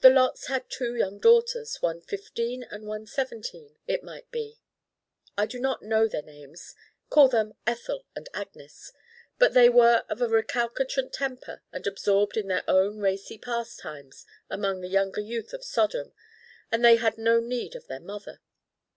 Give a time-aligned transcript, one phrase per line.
[0.00, 4.58] The Lots had two young daughters, one fifteen and one seventeen, it might be.
[5.38, 6.74] I do not know their names
[7.10, 8.90] call them Ethel and Agnes.
[9.38, 14.80] But they were of a recalcitrant temper and absorbed in their own racy pastimes among
[14.80, 16.12] the younger youth of Sodom
[16.72, 18.40] and they had no need of their mother.